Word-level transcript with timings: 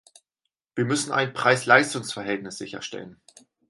Wir 0.73 0.85
müssen 0.85 1.11
ein 1.11 1.31
"Preis-Leistungs-Verhältnis" 1.31 2.57
sicherstellen. 2.57 3.21